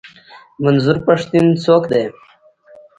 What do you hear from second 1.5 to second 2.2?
څوک دی؟